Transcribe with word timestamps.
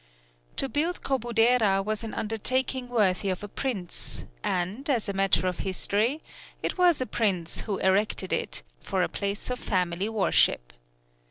To 0.55 0.67
build 0.67 1.03
Kobudera 1.03 1.85
was 1.85 2.03
an 2.03 2.15
undertaking 2.15 2.87
worthy 2.89 3.29
of 3.29 3.43
a 3.43 3.47
prince; 3.47 4.25
and, 4.43 4.89
as 4.89 5.07
a 5.07 5.13
matter 5.13 5.45
of 5.45 5.59
history, 5.59 6.23
it 6.63 6.75
was 6.75 7.01
a 7.01 7.05
prince 7.05 7.61
who 7.61 7.77
erected 7.77 8.33
it, 8.33 8.63
for 8.79 9.03
a 9.03 9.07
place 9.07 9.51
of 9.51 9.59
family 9.59 10.09
worship. 10.09 10.73